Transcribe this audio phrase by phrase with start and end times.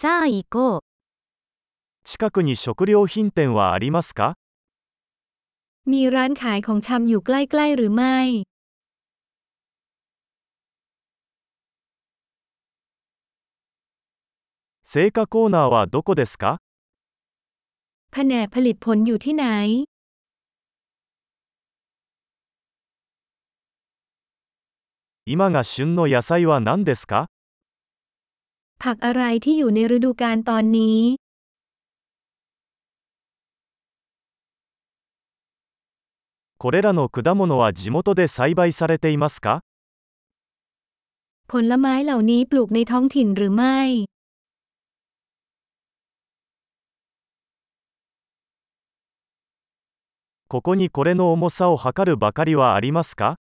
[0.00, 0.81] さあ行こう。
[2.03, 4.33] 近くに食料品店はありますか
[5.85, 8.17] มีร้านขายของชำอยู่ใกล้ๆหรือไม่
[14.83, 16.57] 青果コーナーはどこですか
[18.11, 19.45] แผนกผลิตผลอยู่ที่ไหน
[25.25, 27.27] 今が旬の野菜は何ですか
[28.82, 31.00] ผักอะไรที่อยู่ในฤดูกาลตอนนี้
[36.58, 39.60] これらの果物は地元で栽培されていますか
[41.48, 43.78] ผลไม้เหล่านี้ปลูกในท้องถิ่นหรือไม่
[50.48, 53.36] ここにこれの重さを測るばかりはありますか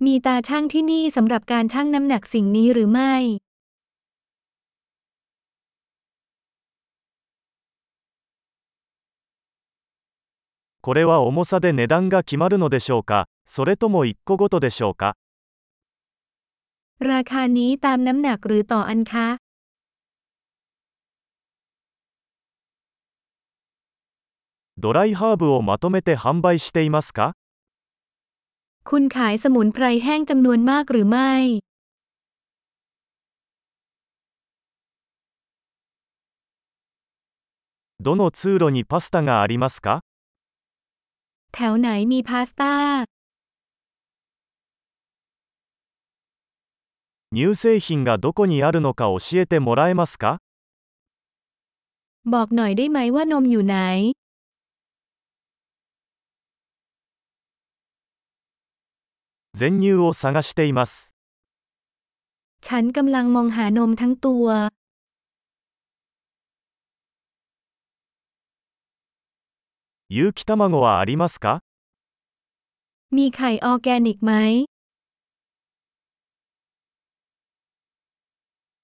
[0.00, 3.14] มีตาช่างที่นี่สำหรับการชั่งน้ำหนักสิ่งนี้หรือไม่
[10.82, 15.16] これは重さで値段が決まるのでしょうかそれとも1個ごとでしょうか
[17.00, 19.38] ราคานี้ตามน้ำหนักหรือต่ออันคะ
[24.76, 27.32] ドライハーブをまとめて販売していますか
[28.84, 31.32] คุณขายสมุนไพรแห้งจำนวนมากหรือไม่
[38.00, 40.02] どの通路にパスタがありますか
[41.54, 42.74] แถวไหนมีพาสต้า
[47.34, 50.38] 乳製品がどこにあるのか教えてもらえますか
[52.32, 53.76] บอกหน่อยได้ไหมว่านมอยู่ไหน
[59.54, 61.14] 全乳を探しています。
[62.66, 64.46] ฉันกำลังมองหานมทั้งตัว
[70.10, 71.60] 有機卵はありますか
[73.10, 74.32] มีไข่ออร์แกนิกไหม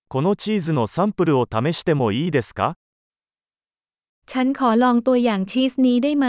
[0.08, 2.74] このチーズのサンプルを試してもいいですか
[4.26, 6.26] ฉันขอลองตัวอย่างชีสนี้ได้ไหม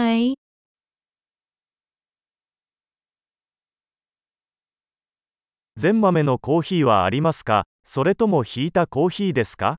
[5.76, 9.76] 全豆のコーヒーはありますかそれともひいたコーヒーですか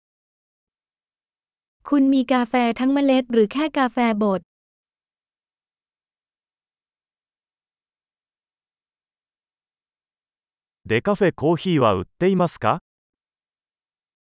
[1.83, 4.41] คุณมีกาแฟทั้งเมล็ดหรือแค่กาแฟบด
[10.87, 12.79] デカフェコーヒーは売っていますか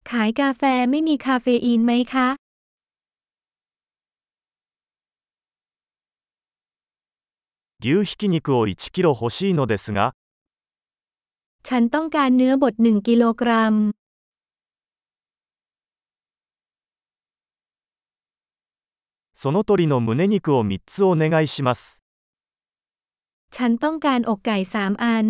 [0.03, 0.61] ขายกาแฟ
[0.91, 2.27] ไม่มีคาเฟอีนไหมคะ
[7.79, 10.13] 牛ひき肉を1キロ欲しいのですが、
[11.63, 13.91] ฉันต้องการเนื้อบดหนึ่งกิโลกรัม
[19.33, 22.03] その鶏の胸肉を3つお願いします。
[23.51, 25.27] ฉันต้องการอกไก่สามอัน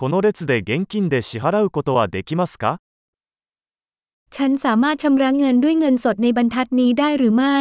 [0.00, 2.80] この列で現金で支払うことはできますか
[4.30, 7.58] ฉันสามารถชำระเงินด้วยเงินสดในบรรทัดนี้ได้หรือไม่